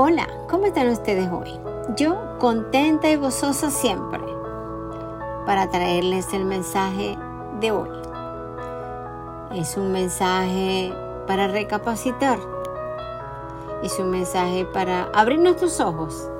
Hola, 0.00 0.28
¿cómo 0.48 0.66
están 0.66 0.90
ustedes 0.90 1.28
hoy? 1.28 1.58
Yo 1.96 2.38
contenta 2.38 3.10
y 3.10 3.16
gozosa 3.16 3.68
siempre 3.68 4.20
para 5.44 5.68
traerles 5.70 6.32
el 6.32 6.44
mensaje 6.44 7.18
de 7.58 7.72
hoy. 7.72 7.88
Es 9.56 9.76
un 9.76 9.90
mensaje 9.90 10.94
para 11.26 11.48
recapacitar. 11.48 12.38
Es 13.82 13.98
un 13.98 14.10
mensaje 14.10 14.64
para 14.66 15.10
abrir 15.12 15.40
nuestros 15.40 15.80
ojos. 15.80 16.30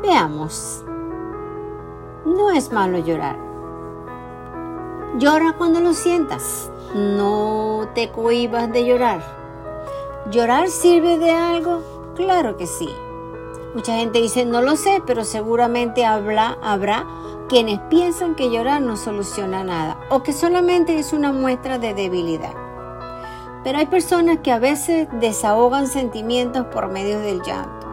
Veamos. 0.00 0.84
No 2.26 2.52
es 2.52 2.70
malo 2.70 2.98
llorar. 2.98 3.36
Llora 5.16 5.54
cuando 5.58 5.80
lo 5.80 5.94
sientas. 5.94 6.70
No 6.94 7.88
te 7.92 8.12
cohibas 8.12 8.70
de 8.70 8.84
llorar 8.84 9.37
¿Llorar 10.30 10.68
sirve 10.68 11.16
de 11.16 11.30
algo? 11.30 11.80
Claro 12.14 12.58
que 12.58 12.66
sí. 12.66 12.88
Mucha 13.74 13.96
gente 13.96 14.20
dice, 14.20 14.44
no 14.44 14.60
lo 14.60 14.76
sé, 14.76 15.02
pero 15.06 15.24
seguramente 15.24 16.04
habrá, 16.04 16.58
habrá 16.62 17.06
quienes 17.48 17.78
piensan 17.88 18.34
que 18.34 18.50
llorar 18.50 18.82
no 18.82 18.98
soluciona 18.98 19.64
nada 19.64 19.98
o 20.10 20.22
que 20.22 20.34
solamente 20.34 20.98
es 20.98 21.14
una 21.14 21.32
muestra 21.32 21.78
de 21.78 21.94
debilidad. 21.94 22.52
Pero 23.64 23.78
hay 23.78 23.86
personas 23.86 24.40
que 24.42 24.52
a 24.52 24.58
veces 24.58 25.08
desahogan 25.12 25.86
sentimientos 25.86 26.66
por 26.66 26.88
medio 26.88 27.20
del 27.20 27.40
llanto 27.40 27.86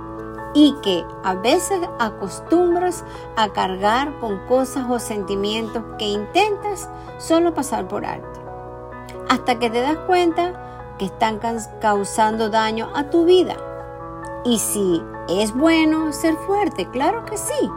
y 0.53 0.75
que 0.83 1.05
a 1.23 1.35
veces 1.35 1.79
acostumbras 1.99 3.05
a 3.37 3.47
cargar 3.53 4.19
con 4.19 4.45
cosas 4.47 4.85
o 4.89 4.99
sentimientos 4.99 5.83
que 5.97 6.05
intentas 6.05 6.89
solo 7.17 7.53
pasar 7.53 7.87
por 7.87 8.05
alto. 8.05 8.41
Hasta 9.29 9.57
que 9.57 9.69
te 9.69 9.79
das 9.79 9.97
cuenta 9.99 10.74
que 10.97 11.05
están 11.05 11.39
causando 11.81 12.49
daño 12.49 12.89
a 12.95 13.09
tu 13.09 13.25
vida. 13.25 13.55
Y 14.45 14.59
si 14.59 15.01
es 15.27 15.53
bueno 15.53 16.11
ser 16.13 16.35
fuerte, 16.35 16.89
claro 16.89 17.25
que 17.25 17.37
sí. 17.37 17.69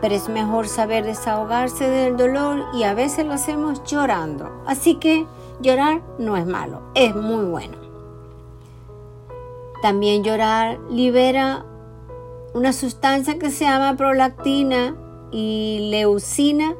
Pero 0.00 0.14
es 0.14 0.28
mejor 0.28 0.68
saber 0.68 1.04
desahogarse 1.04 1.88
del 1.88 2.16
dolor 2.16 2.66
y 2.74 2.84
a 2.84 2.94
veces 2.94 3.26
lo 3.26 3.32
hacemos 3.32 3.82
llorando. 3.84 4.62
Así 4.66 4.96
que 4.96 5.26
llorar 5.60 6.02
no 6.18 6.36
es 6.36 6.46
malo, 6.46 6.82
es 6.94 7.14
muy 7.14 7.44
bueno. 7.46 7.76
También 9.82 10.22
llorar 10.22 10.78
libera 10.90 11.64
una 12.54 12.72
sustancia 12.72 13.38
que 13.38 13.50
se 13.50 13.64
llama 13.64 13.96
prolactina 13.96 14.94
y 15.30 15.88
leucina 15.90 16.74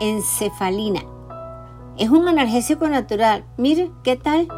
encefalina. 0.00 1.02
Es 1.96 2.10
un 2.10 2.28
analgésico 2.28 2.88
natural. 2.88 3.44
Mire, 3.56 3.90
¿qué 4.02 4.16
tal? 4.16 4.48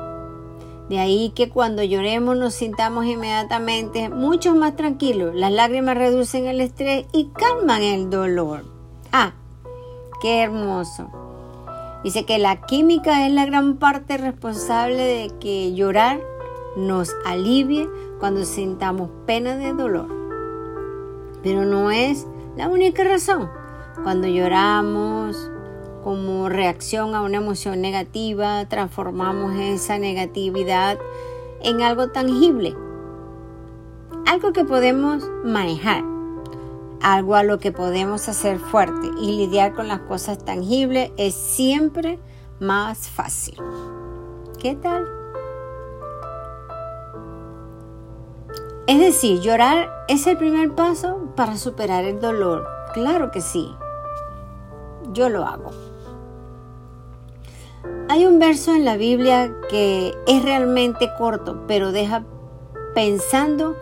De 0.88 1.00
ahí 1.00 1.32
que 1.34 1.48
cuando 1.48 1.82
lloremos 1.82 2.36
nos 2.36 2.54
sintamos 2.54 3.06
inmediatamente 3.06 4.08
mucho 4.08 4.54
más 4.54 4.76
tranquilos. 4.76 5.34
Las 5.34 5.50
lágrimas 5.50 5.96
reducen 5.96 6.46
el 6.46 6.60
estrés 6.60 7.06
y 7.12 7.30
calman 7.30 7.82
el 7.82 8.08
dolor. 8.08 8.64
Ah, 9.10 9.32
qué 10.22 10.42
hermoso. 10.42 11.10
Dice 12.04 12.24
que 12.24 12.38
la 12.38 12.60
química 12.62 13.26
es 13.26 13.32
la 13.32 13.46
gran 13.46 13.78
parte 13.78 14.16
responsable 14.16 15.02
de 15.02 15.32
que 15.40 15.74
llorar 15.74 16.20
nos 16.76 17.12
alivie 17.24 17.88
cuando 18.20 18.44
sintamos 18.44 19.10
pena 19.26 19.56
de 19.56 19.72
dolor. 19.72 20.06
Pero 21.42 21.64
no 21.64 21.90
es 21.90 22.26
la 22.56 22.68
única 22.68 23.02
razón. 23.02 23.50
Cuando 24.04 24.28
lloramos, 24.28 25.50
como 26.06 26.48
reacción 26.48 27.16
a 27.16 27.22
una 27.22 27.38
emoción 27.38 27.80
negativa, 27.80 28.64
transformamos 28.68 29.56
esa 29.56 29.98
negatividad 29.98 31.00
en 31.64 31.82
algo 31.82 32.10
tangible, 32.12 32.76
algo 34.24 34.52
que 34.52 34.64
podemos 34.64 35.28
manejar, 35.42 36.04
algo 37.02 37.34
a 37.34 37.42
lo 37.42 37.58
que 37.58 37.72
podemos 37.72 38.28
hacer 38.28 38.60
fuerte 38.60 39.08
y 39.20 39.36
lidiar 39.36 39.74
con 39.74 39.88
las 39.88 39.98
cosas 39.98 40.38
tangibles 40.44 41.10
es 41.16 41.34
siempre 41.34 42.20
más 42.60 43.08
fácil. 43.08 43.56
¿Qué 44.60 44.76
tal? 44.76 45.08
Es 48.86 49.00
decir, 49.00 49.40
llorar 49.40 49.90
es 50.06 50.24
el 50.28 50.36
primer 50.36 50.72
paso 50.72 51.32
para 51.34 51.56
superar 51.56 52.04
el 52.04 52.20
dolor. 52.20 52.64
Claro 52.94 53.32
que 53.32 53.40
sí. 53.40 53.74
Yo 55.12 55.28
lo 55.28 55.44
hago. 55.44 55.85
Hay 58.08 58.24
un 58.24 58.38
verso 58.38 58.74
en 58.74 58.84
la 58.84 58.96
Biblia 58.96 59.52
que 59.68 60.14
es 60.26 60.42
realmente 60.44 61.10
corto, 61.18 61.64
pero 61.66 61.92
deja 61.92 62.24
pensando 62.94 63.76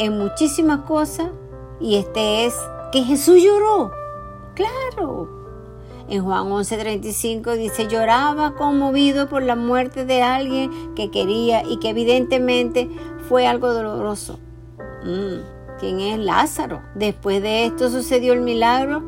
en 0.00 0.18
muchísimas 0.18 0.80
cosas 0.80 1.28
y 1.80 1.96
este 1.96 2.46
es 2.46 2.54
que 2.90 3.02
Jesús 3.02 3.42
lloró. 3.42 3.90
Claro. 4.54 5.28
En 6.08 6.24
Juan 6.24 6.46
11:35 6.46 7.56
dice, 7.56 7.88
lloraba 7.88 8.54
conmovido 8.54 9.28
por 9.28 9.42
la 9.42 9.56
muerte 9.56 10.04
de 10.04 10.22
alguien 10.22 10.94
que 10.94 11.10
quería 11.10 11.62
y 11.64 11.78
que 11.78 11.90
evidentemente 11.90 12.88
fue 13.28 13.46
algo 13.46 13.72
doloroso. 13.72 14.38
Mm, 15.04 15.78
¿Quién 15.78 16.00
es 16.00 16.18
Lázaro? 16.18 16.80
Después 16.94 17.42
de 17.42 17.66
esto 17.66 17.90
sucedió 17.90 18.32
el 18.32 18.40
milagro 18.40 19.02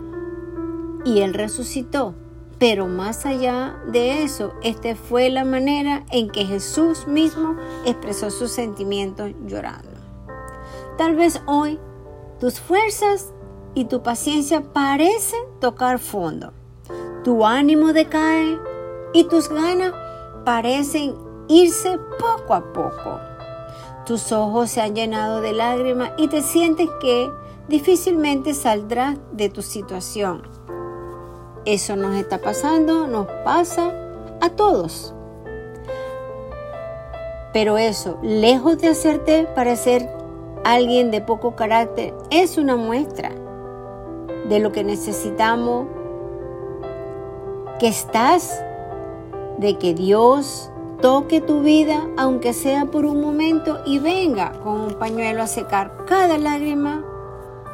y 1.05 1.21
él 1.21 1.35
resucitó. 1.35 2.15
Pero 2.59 2.89
más 2.89 3.25
allá 3.25 3.77
de 3.87 4.25
eso, 4.25 4.53
esta 4.63 4.97
fue 4.97 5.31
la 5.31 5.45
manera 5.45 6.05
en 6.11 6.29
que 6.29 6.45
Jesús 6.45 7.07
mismo 7.07 7.57
expresó 7.85 8.31
sus 8.31 8.51
sentimientos 8.51 9.31
llorando. 9.47 9.91
Tal 10.97 11.15
vez 11.15 11.41
hoy 11.47 11.79
tus 12.41 12.59
fuerzas 12.59 13.33
y 13.75 13.85
tu 13.85 14.03
paciencia 14.03 14.61
parecen 14.73 15.41
tocar 15.61 16.01
fondo. 16.01 16.53
Tu 17.23 17.45
ánimo 17.47 17.93
decae 17.93 18.59
y 19.13 19.25
tus 19.25 19.49
ganas 19.49 19.93
parecen 20.45 21.15
irse 21.47 21.97
poco 22.19 22.55
a 22.55 22.73
poco. 22.73 23.21
Tus 24.05 24.33
ojos 24.33 24.71
se 24.71 24.81
han 24.81 24.97
llenado 24.97 25.41
de 25.41 25.53
lágrimas 25.53 26.11
y 26.17 26.27
te 26.27 26.43
sientes 26.43 26.89
que 27.01 27.31
difícilmente 27.69 28.53
saldrás 28.53 29.17
de 29.31 29.49
tu 29.49 29.63
situación 29.63 30.43
eso 31.75 31.97
nos 31.97 32.17
está 32.17 32.39
pasando, 32.39 33.07
nos 33.07 33.27
pasa 33.45 33.93
a 34.41 34.49
todos. 34.49 35.15
Pero 37.53 37.77
eso, 37.77 38.19
lejos 38.23 38.79
de 38.79 38.89
hacerte 38.89 39.47
parecer 39.55 40.09
alguien 40.65 41.11
de 41.11 41.21
poco 41.21 41.57
carácter, 41.57 42.15
es 42.31 42.57
una 42.57 42.77
muestra 42.77 43.33
de 44.49 44.61
lo 44.61 44.73
que 44.73 44.83
necesitamos, 44.83 45.87
que 47.79 47.89
estás, 47.89 48.65
de 49.59 49.77
que 49.77 49.93
Dios 49.93 50.71
toque 51.03 51.43
tu 51.43 51.61
vida, 51.61 52.09
aunque 52.17 52.55
sea 52.55 52.87
por 52.87 53.05
un 53.05 53.21
momento, 53.21 53.81
y 53.85 53.99
venga 53.99 54.53
con 54.65 54.81
un 54.81 54.95
pañuelo 54.95 55.43
a 55.43 55.47
secar 55.47 56.07
cada 56.07 56.39
lágrima 56.39 57.05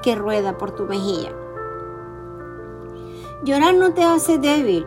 que 0.02 0.16
rueda 0.16 0.58
por 0.58 0.72
tu 0.72 0.82
mejilla. 0.82 1.43
Llorar 3.44 3.74
no 3.74 3.92
te 3.92 4.02
hace 4.02 4.38
débil. 4.38 4.86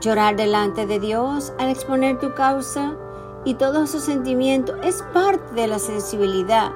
Llorar 0.00 0.34
delante 0.34 0.86
de 0.86 0.98
Dios 0.98 1.52
al 1.56 1.70
exponer 1.70 2.18
tu 2.18 2.34
causa 2.34 2.96
y 3.44 3.54
todos 3.54 3.90
esos 3.90 4.02
sentimientos 4.02 4.76
es 4.82 5.04
parte 5.14 5.54
de 5.54 5.68
la 5.68 5.78
sensibilidad 5.78 6.72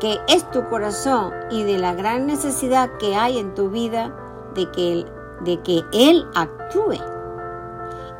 que 0.00 0.18
es 0.26 0.50
tu 0.50 0.68
corazón 0.68 1.32
y 1.52 1.62
de 1.62 1.78
la 1.78 1.94
gran 1.94 2.26
necesidad 2.26 2.90
que 2.98 3.14
hay 3.14 3.38
en 3.38 3.54
tu 3.54 3.70
vida 3.70 4.12
de 4.54 4.68
que 4.72 4.92
Él, 4.92 5.06
de 5.42 5.62
que 5.62 5.84
él 5.92 6.26
actúe. 6.34 6.98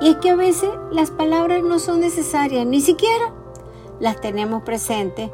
Y 0.01 0.11
es 0.11 0.17
que 0.19 0.31
a 0.31 0.37
veces 0.37 0.71
las 0.93 1.11
palabras 1.11 1.65
no 1.65 1.81
son 1.81 2.01
necesarias, 2.01 2.65
ni 2.65 2.81
siquiera 2.81 3.33
las 3.99 4.21
tenemos 4.21 4.63
presentes 4.63 5.31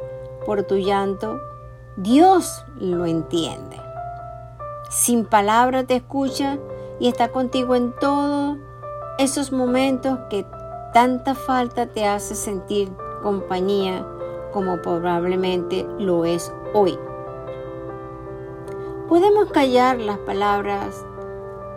por 0.47 0.63
tu 0.63 0.77
llanto. 0.77 1.39
Dios 1.95 2.65
lo 2.79 3.05
entiende. 3.05 3.79
Sin 4.89 5.25
palabra 5.25 5.83
te 5.83 5.97
escucha 5.97 6.57
y 6.99 7.07
está 7.07 7.29
contigo 7.29 7.75
en 7.75 7.93
todos 7.93 8.57
esos 9.17 9.51
momentos 9.51 10.19
que 10.29 10.45
tanta 10.93 11.35
falta 11.35 11.87
te 11.87 12.05
hace 12.05 12.35
sentir 12.35 12.89
compañía 13.21 14.05
como 14.51 14.81
probablemente 14.81 15.85
lo 15.99 16.25
es 16.25 16.51
hoy. 16.73 16.97
Podemos 19.07 19.51
callar 19.51 19.99
las 19.99 20.17
palabras, 20.19 21.05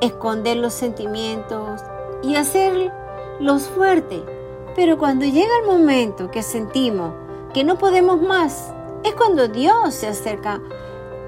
esconder 0.00 0.56
los 0.56 0.75
sentimientos 0.75 1.81
y 2.23 2.37
hacerlos 2.37 3.69
fuertes, 3.75 4.23
pero 4.75 4.99
cuando 4.99 5.25
llega 5.25 5.50
el 5.62 5.66
momento 5.66 6.31
que 6.31 6.43
sentimos 6.43 7.12
que 7.52 7.64
no 7.64 7.78
podemos 7.78 8.20
más, 8.20 8.73
es 9.05 9.14
cuando 9.14 9.49
Dios 9.49 9.94
se 9.94 10.08
acerca 10.08 10.61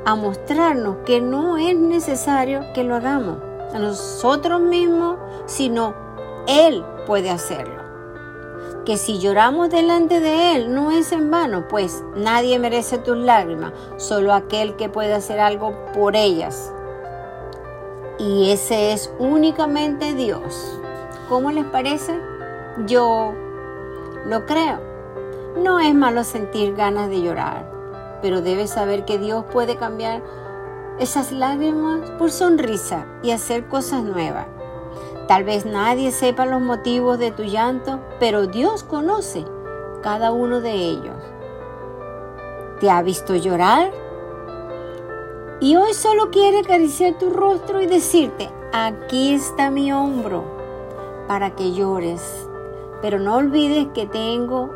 a 0.04 0.14
mostrarnos 0.14 0.98
que 1.04 1.20
no 1.20 1.56
es 1.56 1.76
necesario 1.76 2.60
que 2.74 2.84
lo 2.84 2.96
hagamos 2.96 3.51
a 3.74 3.78
nosotros 3.78 4.60
mismos, 4.60 5.16
sino 5.46 5.94
Él 6.46 6.84
puede 7.06 7.30
hacerlo. 7.30 7.82
que 8.84 8.96
si 8.96 9.20
lloramos 9.20 9.70
delante 9.70 10.18
de 10.18 10.56
Él 10.56 10.74
no 10.74 10.90
es 10.90 11.12
en 11.12 11.30
vano, 11.30 11.68
pues 11.68 12.02
nadie 12.16 12.58
merece 12.58 12.98
tus 12.98 13.16
lágrimas, 13.16 13.72
solo 13.96 14.32
aquel 14.32 14.74
que 14.74 14.88
puede 14.88 15.14
hacer 15.14 15.38
algo 15.38 15.72
por 15.94 16.16
ellas. 16.16 16.72
Y 18.18 18.50
ese 18.50 18.92
es 18.92 19.12
únicamente 19.18 20.14
Dios. 20.14 20.80
¿Cómo 21.28 21.50
les 21.52 21.64
parece? 21.66 22.18
Yo 22.86 23.32
lo 24.26 24.46
creo. 24.46 24.80
No 25.62 25.78
es 25.78 25.94
malo 25.94 26.24
sentir 26.24 26.74
ganas 26.74 27.08
de 27.08 27.22
llorar, 27.22 27.70
pero 28.20 28.40
debes 28.40 28.70
saber 28.70 29.04
que 29.04 29.18
Dios 29.18 29.44
puede 29.52 29.76
cambiar 29.76 30.22
esas 30.98 31.32
lágrimas 31.32 32.10
por 32.12 32.30
sonrisa 32.30 33.06
y 33.22 33.30
hacer 33.30 33.68
cosas 33.68 34.02
nuevas. 34.02 34.46
Tal 35.28 35.44
vez 35.44 35.64
nadie 35.64 36.12
sepa 36.12 36.46
los 36.46 36.60
motivos 36.60 37.18
de 37.18 37.30
tu 37.30 37.44
llanto, 37.44 38.00
pero 38.18 38.46
Dios 38.46 38.84
conoce 38.84 39.44
cada 40.02 40.32
uno 40.32 40.60
de 40.60 40.72
ellos. 40.72 41.16
¿Te 42.80 42.90
ha 42.90 43.02
visto 43.02 43.34
llorar? 43.34 43.92
Y 45.60 45.76
hoy 45.76 45.94
solo 45.94 46.30
quiere 46.30 46.58
acariciar 46.58 47.18
tu 47.18 47.30
rostro 47.30 47.80
y 47.80 47.86
decirte, 47.86 48.50
aquí 48.72 49.32
está 49.34 49.70
mi 49.70 49.92
hombro 49.92 50.44
para 51.28 51.54
que 51.54 51.72
llores. 51.72 52.48
Pero 53.00 53.18
no 53.20 53.36
olvides 53.36 53.88
que 53.94 54.06
tengo 54.06 54.70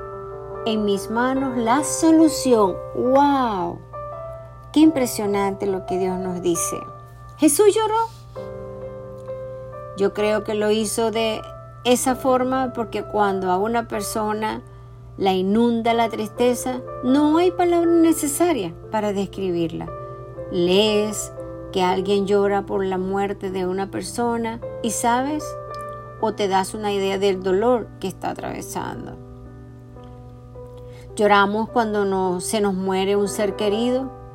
en 0.65 0.85
mis 0.85 1.11
manos 1.11 1.57
la 1.57 1.83
solución. 1.85 2.77
¡Wow! 2.95 3.79
Qué 4.76 4.81
impresionante 4.81 5.64
lo 5.64 5.87
que 5.87 5.96
Dios 5.96 6.19
nos 6.19 6.43
dice. 6.43 6.76
Jesús 7.38 7.75
lloró 7.75 7.96
yo 9.96 10.12
creo 10.12 10.44
que 10.44 10.52
lo 10.52 10.70
hizo 10.70 11.11
de 11.11 11.40
esa 11.84 12.14
forma 12.17 12.75
porque 12.75 13.02
cuando 13.02 13.50
a 13.50 13.56
una 13.56 13.88
persona 13.88 14.61
la 15.17 15.32
inunda 15.32 15.94
la 15.94 16.11
tristeza, 16.11 16.82
no 17.02 17.38
hay 17.38 17.52
palabra 17.52 17.90
necesaria 17.90 18.75
para 18.90 19.14
describirla. 19.14 19.88
Lees 20.52 21.32
que 21.73 21.82
alguien 21.82 22.26
llora 22.26 22.67
por 22.67 22.84
la 22.84 22.99
muerte 22.99 23.50
de 23.50 23.64
una 23.64 23.90
persona 23.90 24.61
y 24.82 24.90
sabes 24.90 25.43
o 26.20 26.34
te 26.34 26.49
das 26.49 26.75
una 26.75 26.93
idea 26.93 27.17
del 27.19 27.43
dolor 27.43 27.88
que 27.99 28.08
está 28.08 28.28
atravesando. 28.28 29.17
Lloramos 31.14 31.70
cuando 31.70 32.43
se 32.43 32.61
nos 32.61 32.75
muere 32.75 33.17
un 33.17 33.28
ser 33.28 33.56
querido. 33.56 34.25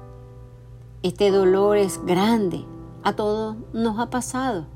Este 1.04 1.32
dolor 1.32 1.78
es 1.78 2.06
grande. 2.06 2.64
A 3.04 3.16
todos 3.16 3.56
nos 3.74 3.98
ha 3.98 4.12
pasado. 4.12 4.68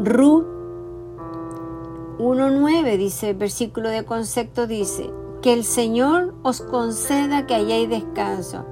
Ru 0.00 0.44
1.9 2.18 2.96
dice, 2.96 3.34
versículo 3.34 3.88
de 3.88 4.04
concepto 4.04 4.66
dice, 4.66 5.12
que 5.42 5.52
el 5.52 5.62
Señor 5.62 6.34
os 6.42 6.60
conceda 6.60 7.46
que 7.46 7.54
hayáis 7.54 7.88
descanso. 7.88 8.64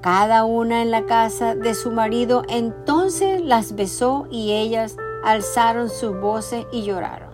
Cada 0.00 0.44
una 0.46 0.80
en 0.80 0.90
la 0.90 1.04
casa 1.04 1.54
de 1.54 1.74
su 1.74 1.90
marido, 1.90 2.44
entonces 2.48 3.42
las 3.42 3.74
besó 3.74 4.26
y 4.30 4.52
ellas 4.52 4.96
alzaron 5.22 5.90
sus 5.90 6.18
voces 6.18 6.66
y 6.72 6.82
lloraron. 6.82 7.28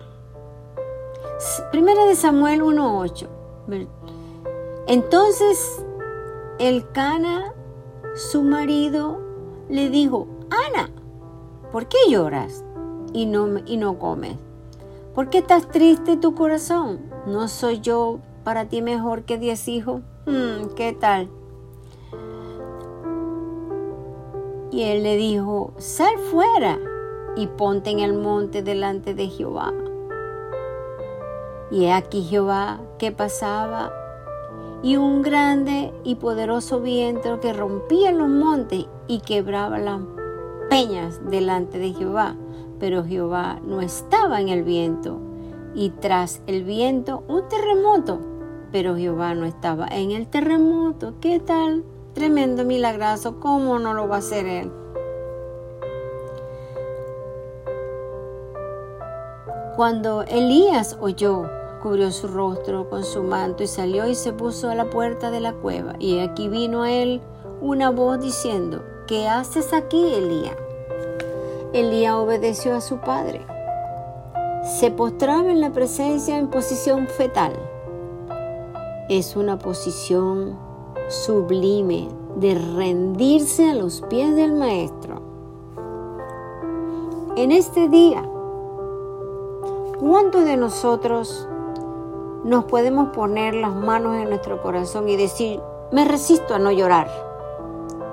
Primera 1.71 2.03
de 2.05 2.15
Samuel 2.15 2.61
1.8. 2.63 3.29
Entonces 4.87 5.85
el 6.59 6.89
Cana, 6.91 7.53
su 8.15 8.43
marido, 8.43 9.19
le 9.69 9.89
dijo, 9.89 10.27
Ana, 10.67 10.89
¿por 11.71 11.87
qué 11.87 11.97
lloras? 12.09 12.65
y 13.15 13.25
no, 13.25 13.47
y 13.65 13.77
no 13.77 13.97
comes? 13.97 14.37
¿Por 15.15 15.29
qué 15.29 15.37
estás 15.39 15.69
triste 15.69 16.17
tu 16.17 16.35
corazón? 16.35 16.99
¿No 17.25 17.47
soy 17.47 17.79
yo 17.79 18.19
para 18.43 18.65
ti 18.65 18.81
mejor 18.81 19.23
que 19.23 19.37
diez 19.37 19.67
hijos? 19.69 20.01
Hmm, 20.25 20.73
¿Qué 20.75 20.91
tal? 20.93 21.29
Y 24.71 24.83
él 24.83 25.03
le 25.03 25.15
dijo, 25.15 25.73
sal 25.77 26.17
fuera 26.29 26.77
y 27.37 27.47
ponte 27.47 27.91
en 27.91 28.01
el 28.01 28.13
monte 28.13 28.61
delante 28.61 29.13
de 29.13 29.27
Jehová. 29.29 29.73
Y 31.71 31.87
aquí 31.87 32.23
Jehová 32.23 32.81
que 32.99 33.13
pasaba 33.13 33.93
y 34.85 34.95
un 34.95 35.21
grande 35.21 35.91
y 36.05 36.15
poderoso 36.15 36.79
viento 36.79 37.41
que 37.41 37.51
rompía 37.51 38.13
los 38.13 38.29
montes 38.29 38.85
y 39.07 39.19
quebraba 39.19 39.79
las 39.79 39.99
peñas 40.69 41.19
delante 41.29 41.77
de 41.77 41.91
Jehová 41.91 42.37
pero 42.79 43.03
Jehová 43.03 43.59
no 43.65 43.81
estaba 43.81 44.41
en 44.41 44.49
el 44.49 44.63
viento, 44.63 45.19
y 45.73 45.89
tras 45.89 46.41
el 46.47 46.63
viento 46.63 47.23
un 47.27 47.47
terremoto, 47.47 48.19
pero 48.71 48.95
Jehová 48.95 49.33
no 49.33 49.45
estaba 49.45 49.87
en 49.87 50.11
el 50.11 50.27
terremoto. 50.27 51.13
¿Qué 51.21 51.39
tal? 51.39 51.83
Tremendo 52.13 52.63
milagroso, 52.63 53.39
¿cómo 53.39 53.79
no 53.79 53.93
lo 53.93 54.07
va 54.07 54.17
a 54.17 54.19
hacer 54.19 54.45
él? 54.45 54.71
Cuando 59.75 60.23
Elías 60.23 60.97
oyó, 61.01 61.43
cubrió 61.85 62.11
su 62.11 62.27
rostro 62.27 62.89
con 62.89 63.03
su 63.03 63.21
manto 63.21 63.61
y 63.61 63.67
salió 63.67 64.07
y 64.07 64.15
se 64.15 64.33
puso 64.33 64.71
a 64.71 64.75
la 64.75 64.89
puerta 64.89 65.29
de 65.29 65.39
la 65.39 65.53
cueva. 65.53 65.93
Y 65.99 66.17
aquí 66.17 66.47
vino 66.49 66.81
a 66.81 66.91
él 66.91 67.21
una 67.61 67.91
voz 67.91 68.19
diciendo, 68.19 68.81
¿qué 69.05 69.27
haces 69.27 69.71
aquí, 69.71 70.15
Elías? 70.15 70.57
Elías 71.73 72.15
obedeció 72.15 72.73
a 72.73 72.81
su 72.81 72.97
padre. 72.97 73.45
Se 74.63 74.89
postraba 74.89 75.51
en 75.51 75.61
la 75.61 75.73
presencia 75.73 76.39
en 76.39 76.47
posición 76.47 77.05
fetal. 77.05 77.53
Es 79.07 79.35
una 79.35 79.59
posición 79.59 80.57
sublime 81.07 82.07
de 82.37 82.55
rendirse 82.55 83.69
a 83.69 83.75
los 83.75 84.01
pies 84.09 84.35
del 84.35 84.53
Maestro. 84.53 85.21
En 87.37 87.51
este 87.51 87.89
día, 87.89 88.27
¿cuántos 89.99 90.45
de 90.45 90.57
nosotros 90.57 91.47
nos 92.45 92.65
podemos 92.65 93.09
poner 93.09 93.55
las 93.55 93.75
manos 93.75 94.15
en 94.17 94.29
nuestro 94.29 94.61
corazón 94.61 95.09
y 95.09 95.17
decir, 95.17 95.59
me 95.91 96.05
resisto 96.05 96.53
a 96.53 96.59
no 96.59 96.71
llorar? 96.71 97.09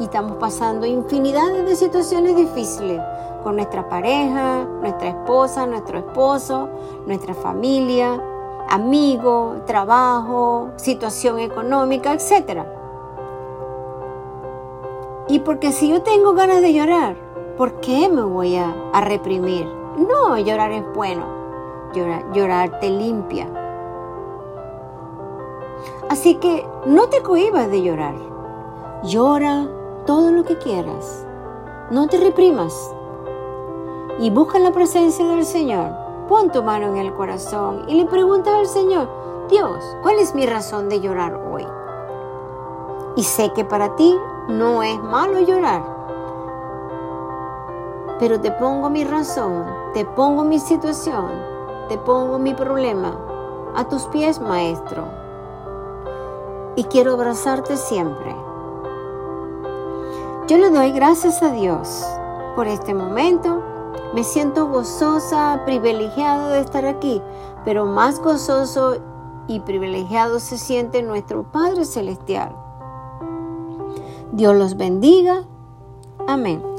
Y 0.01 0.05
estamos 0.05 0.39
pasando 0.39 0.87
infinidad 0.87 1.53
de 1.53 1.77
situaciones 1.77 2.35
difíciles, 2.35 2.99
con 3.43 3.57
nuestra 3.57 3.91
pareja, 3.91 4.65
nuestra 4.81 5.11
esposa, 5.11 5.67
nuestro 5.67 5.99
esposo, 5.99 6.71
nuestra 7.07 7.35
familia, 7.35 8.23
amigo, 8.71 9.57
trabajo, 9.67 10.71
situación 10.77 11.39
económica, 11.39 12.15
etc. 12.15 12.63
Y 15.29 15.41
porque 15.41 15.73
si 15.73 15.91
yo 15.91 16.01
tengo 16.01 16.33
ganas 16.33 16.63
de 16.63 16.73
llorar, 16.73 17.17
¿por 17.59 17.81
qué 17.81 18.09
me 18.09 18.23
voy 18.23 18.57
a, 18.57 18.75
reprimir? 19.03 19.67
No, 19.99 20.39
llorar 20.39 20.73
es 20.73 20.85
bueno. 20.95 21.27
Llorar, 21.93 22.33
llorar 22.33 22.81
te 22.81 22.89
limpia. 22.89 23.62
Así 26.09 26.37
que 26.37 26.67
no 26.87 27.09
te 27.09 27.23
cohibas 27.23 27.71
de 27.71 27.83
llorar. 27.83 28.15
Llora 29.05 29.67
todo 30.07 30.31
lo 30.31 30.45
que 30.45 30.59
quieras. 30.59 31.27
No 31.91 32.07
te 32.09 32.19
reprimas 32.19 32.75
y 34.19 34.31
busca 34.31 34.59
la 34.59 34.73
presencia 34.73 35.27
del 35.27 35.45
Señor. 35.45 35.91
Pon 36.29 36.51
tu 36.51 36.63
mano 36.63 36.87
en 36.89 36.97
el 36.97 37.15
corazón 37.15 37.85
y 37.89 37.95
le 37.95 38.07
pregunta 38.07 38.57
al 38.57 38.67
Señor, 38.67 39.09
Dios, 39.49 39.97
¿cuál 40.03 40.19
es 40.19 40.35
mi 40.35 40.47
razón 40.47 40.89
de 40.89 41.01
llorar 41.01 41.35
hoy? 41.53 41.67
Y 43.17 43.23
sé 43.25 43.53
que 43.53 43.65
para 43.65 43.95
ti 43.97 44.17
no 44.49 44.83
es 44.83 44.99
malo 45.03 45.41
llorar, 45.41 45.83
pero 48.19 48.41
te 48.41 48.53
pongo 48.53 48.89
mi 48.89 49.05
razón, 49.05 49.67
te 49.93 50.05
pongo 50.05 50.45
mi 50.45 50.59
situación, 50.59 51.27
te 51.89 51.99
pongo 51.99 52.39
mi 52.39 52.55
problema 52.55 53.19
a 53.75 53.87
tus 53.89 54.05
pies, 54.07 54.41
Maestro. 54.41 55.22
Y 56.77 56.85
quiero 56.85 57.13
abrazarte 57.13 57.77
siempre. 57.77 58.35
Yo 60.49 60.59
le 60.59 60.71
doy 60.71 60.93
gracias 60.93 61.43
a 61.43 61.53
Dios 61.53 62.05
por 62.55 62.67
este 62.67 62.95
momento 62.95 63.63
me 64.15 64.25
siento 64.25 64.69
gozosa, 64.69 65.63
privilegiado 65.65 66.51
de 66.51 66.61
estar 66.61 66.85
aquí, 66.85 67.23
pero 67.65 67.87
más 67.87 68.21
gozoso 68.21 68.99
y 69.49 69.61
privilegiado 69.61 70.39
se 70.39 70.59
siente 70.59 71.03
nuestro 71.03 71.45
Padre 71.45 71.87
Celestial. 71.87 72.55
Dios 74.33 74.55
los 74.55 74.77
bendiga. 74.77 75.45
Amén. 76.27 76.72